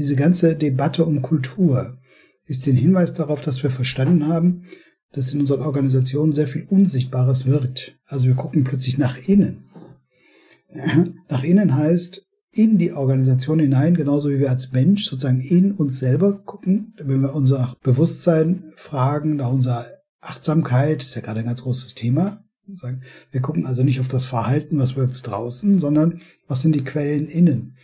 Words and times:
diese 0.00 0.16
ganze 0.16 0.56
Debatte 0.56 1.04
um 1.04 1.20
Kultur 1.20 1.98
ist 2.46 2.66
ein 2.66 2.74
Hinweis 2.74 3.12
darauf, 3.12 3.42
dass 3.42 3.62
wir 3.62 3.68
verstanden 3.68 4.28
haben, 4.28 4.64
dass 5.12 5.34
in 5.34 5.40
unseren 5.40 5.60
Organisationen 5.60 6.32
sehr 6.32 6.48
viel 6.48 6.64
Unsichtbares 6.64 7.44
wirkt. 7.44 7.98
Also 8.06 8.26
wir 8.26 8.34
gucken 8.34 8.64
plötzlich 8.64 8.96
nach 8.96 9.18
innen. 9.28 9.66
Nach 11.28 11.44
innen 11.44 11.74
heißt 11.74 12.26
in 12.52 12.78
die 12.78 12.92
Organisation 12.92 13.58
hinein, 13.58 13.94
genauso 13.94 14.30
wie 14.30 14.38
wir 14.38 14.50
als 14.50 14.72
Mensch 14.72 15.04
sozusagen 15.04 15.42
in 15.42 15.72
uns 15.72 15.98
selber 15.98 16.32
gucken. 16.32 16.94
Wenn 16.96 17.20
wir 17.20 17.34
unser 17.34 17.76
Bewusstsein 17.82 18.72
fragen, 18.76 19.36
nach 19.36 19.50
unserer 19.50 19.84
Achtsamkeit, 20.20 21.02
ist 21.02 21.14
ja 21.14 21.20
gerade 21.20 21.40
ein 21.40 21.46
ganz 21.46 21.62
großes 21.62 21.94
Thema. 21.94 22.42
Wir 23.30 23.40
gucken 23.40 23.66
also 23.66 23.82
nicht 23.82 24.00
auf 24.00 24.08
das 24.08 24.24
Verhalten, 24.24 24.78
was 24.78 24.96
wirkt 24.96 25.26
draußen, 25.26 25.78
sondern 25.78 26.22
was 26.48 26.62
sind 26.62 26.74
die 26.74 26.84
Quellen 26.84 27.28
innen. 27.28 27.76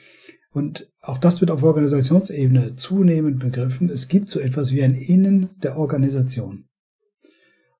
Und 0.50 0.90
auch 1.00 1.18
das 1.18 1.40
wird 1.40 1.50
auf 1.50 1.62
Organisationsebene 1.62 2.76
zunehmend 2.76 3.38
begriffen. 3.38 3.90
Es 3.90 4.08
gibt 4.08 4.30
so 4.30 4.40
etwas 4.40 4.72
wie 4.72 4.82
ein 4.82 4.94
Innen 4.94 5.50
der 5.62 5.78
Organisation. 5.78 6.68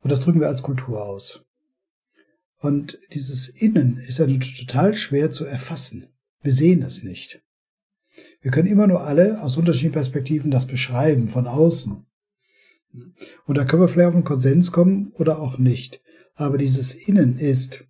Und 0.00 0.12
das 0.12 0.20
drücken 0.20 0.40
wir 0.40 0.48
als 0.48 0.62
Kultur 0.62 1.04
aus. 1.04 1.44
Und 2.58 2.98
dieses 3.12 3.48
Innen 3.48 3.98
ist 3.98 4.18
ja 4.18 4.26
total 4.26 4.96
schwer 4.96 5.30
zu 5.30 5.44
erfassen. 5.44 6.08
Wir 6.42 6.52
sehen 6.52 6.82
es 6.82 7.02
nicht. 7.02 7.42
Wir 8.40 8.50
können 8.50 8.68
immer 8.68 8.86
nur 8.86 9.02
alle 9.02 9.42
aus 9.42 9.56
unterschiedlichen 9.56 9.92
Perspektiven 9.92 10.50
das 10.50 10.66
beschreiben, 10.66 11.28
von 11.28 11.46
außen. 11.46 12.06
Und 13.44 13.58
da 13.58 13.64
können 13.64 13.82
wir 13.82 13.88
vielleicht 13.88 14.08
auf 14.08 14.14
einen 14.14 14.24
Konsens 14.24 14.72
kommen 14.72 15.12
oder 15.14 15.40
auch 15.40 15.58
nicht. 15.58 16.02
Aber 16.34 16.58
dieses 16.58 16.94
Innen 16.94 17.38
ist 17.38 17.84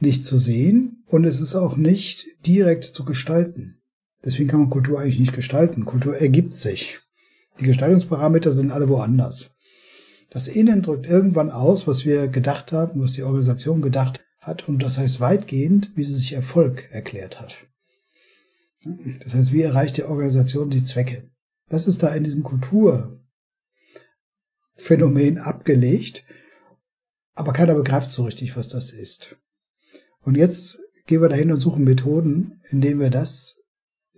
nicht 0.00 0.24
zu 0.24 0.36
sehen 0.36 1.04
und 1.06 1.24
es 1.24 1.40
ist 1.40 1.54
auch 1.54 1.76
nicht 1.76 2.26
direkt 2.46 2.84
zu 2.84 3.04
gestalten. 3.04 3.75
Deswegen 4.26 4.48
kann 4.48 4.60
man 4.60 4.70
Kultur 4.70 5.00
eigentlich 5.00 5.20
nicht 5.20 5.34
gestalten. 5.34 5.84
Kultur 5.84 6.16
ergibt 6.16 6.52
sich. 6.52 6.98
Die 7.60 7.64
Gestaltungsparameter 7.64 8.52
sind 8.52 8.72
alle 8.72 8.88
woanders. 8.88 9.54
Das 10.30 10.48
Innen 10.48 10.82
drückt 10.82 11.06
irgendwann 11.06 11.52
aus, 11.52 11.86
was 11.86 12.04
wir 12.04 12.26
gedacht 12.26 12.72
haben, 12.72 13.00
was 13.00 13.12
die 13.12 13.22
Organisation 13.22 13.80
gedacht 13.80 14.24
hat 14.40 14.68
und 14.68 14.82
das 14.82 14.98
heißt 14.98 15.20
weitgehend, 15.20 15.92
wie 15.94 16.02
sie 16.02 16.14
sich 16.14 16.32
Erfolg 16.32 16.88
erklärt 16.90 17.40
hat. 17.40 17.58
Das 19.20 19.34
heißt, 19.34 19.52
wie 19.52 19.62
erreicht 19.62 19.96
die 19.96 20.02
Organisation 20.02 20.70
die 20.70 20.82
Zwecke? 20.82 21.30
Das 21.68 21.86
ist 21.86 22.02
da 22.02 22.12
in 22.12 22.24
diesem 22.24 22.42
Kulturphänomen 22.42 25.38
abgelegt, 25.38 26.24
aber 27.34 27.52
keiner 27.52 27.76
begreift 27.76 28.10
so 28.10 28.24
richtig, 28.24 28.56
was 28.56 28.66
das 28.66 28.90
ist. 28.90 29.36
Und 30.20 30.36
jetzt 30.36 30.80
gehen 31.06 31.22
wir 31.22 31.28
dahin 31.28 31.52
und 31.52 31.60
suchen 31.60 31.84
Methoden, 31.84 32.60
in 32.70 32.80
denen 32.80 32.98
wir 32.98 33.10
das 33.10 33.60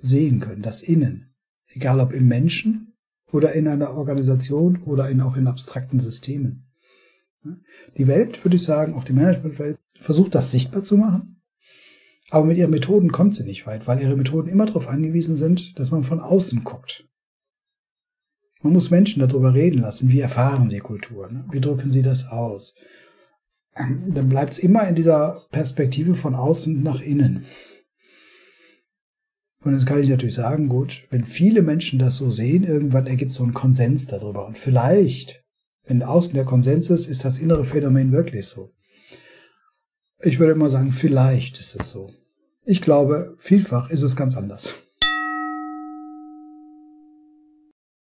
sehen 0.00 0.40
können, 0.40 0.62
das 0.62 0.82
Innen. 0.82 1.34
Egal 1.68 2.00
ob 2.00 2.12
im 2.12 2.26
Menschen 2.28 2.94
oder 3.32 3.52
in 3.52 3.68
einer 3.68 3.90
Organisation 3.90 4.78
oder 4.78 5.08
in, 5.10 5.20
auch 5.20 5.36
in 5.36 5.46
abstrakten 5.46 6.00
Systemen. 6.00 6.66
Die 7.96 8.06
Welt, 8.06 8.44
würde 8.44 8.56
ich 8.56 8.62
sagen, 8.62 8.94
auch 8.94 9.04
die 9.04 9.12
Managementwelt, 9.12 9.78
versucht 9.94 10.34
das 10.34 10.50
sichtbar 10.50 10.82
zu 10.82 10.96
machen. 10.96 11.42
Aber 12.30 12.44
mit 12.44 12.58
ihren 12.58 12.70
Methoden 12.70 13.10
kommt 13.10 13.34
sie 13.34 13.44
nicht 13.44 13.66
weit, 13.66 13.86
weil 13.86 14.00
ihre 14.00 14.16
Methoden 14.16 14.48
immer 14.48 14.66
darauf 14.66 14.88
angewiesen 14.88 15.36
sind, 15.36 15.78
dass 15.78 15.90
man 15.90 16.04
von 16.04 16.20
außen 16.20 16.64
guckt. 16.64 17.08
Man 18.60 18.72
muss 18.72 18.90
Menschen 18.90 19.20
darüber 19.20 19.54
reden 19.54 19.80
lassen, 19.80 20.10
wie 20.10 20.20
erfahren 20.20 20.68
sie 20.68 20.80
Kultur, 20.80 21.30
ne? 21.30 21.44
wie 21.50 21.60
drücken 21.60 21.90
sie 21.90 22.02
das 22.02 22.26
aus. 22.26 22.74
Ähm, 23.76 24.12
dann 24.14 24.28
bleibt 24.28 24.54
es 24.54 24.58
immer 24.58 24.86
in 24.88 24.94
dieser 24.94 25.46
Perspektive 25.52 26.14
von 26.14 26.34
außen 26.34 26.82
nach 26.82 27.00
innen. 27.00 27.46
Und 29.64 29.74
jetzt 29.74 29.86
kann 29.86 30.00
ich 30.00 30.08
natürlich 30.08 30.36
sagen, 30.36 30.68
gut, 30.68 31.04
wenn 31.10 31.24
viele 31.24 31.62
Menschen 31.62 31.98
das 31.98 32.16
so 32.16 32.30
sehen, 32.30 32.64
irgendwann 32.64 33.06
ergibt 33.06 33.32
so 33.32 33.42
einen 33.42 33.54
Konsens 33.54 34.06
darüber. 34.06 34.46
Und 34.46 34.56
vielleicht, 34.56 35.44
wenn 35.84 36.02
außen 36.02 36.34
der 36.34 36.44
Konsens 36.44 36.90
ist, 36.90 37.06
ist 37.08 37.24
das 37.24 37.38
innere 37.38 37.64
Phänomen 37.64 38.12
wirklich 38.12 38.46
so. 38.46 38.72
Ich 40.20 40.38
würde 40.38 40.52
immer 40.52 40.70
sagen, 40.70 40.92
vielleicht 40.92 41.58
ist 41.58 41.74
es 41.78 41.90
so. 41.90 42.12
Ich 42.66 42.82
glaube, 42.82 43.34
vielfach 43.38 43.90
ist 43.90 44.02
es 44.02 44.14
ganz 44.14 44.36
anders. 44.36 44.74